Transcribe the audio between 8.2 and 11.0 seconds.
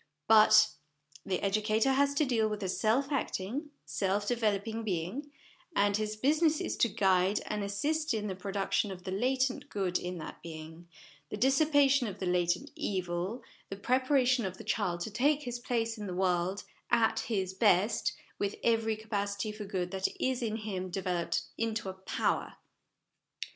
the production of the latent good in that being,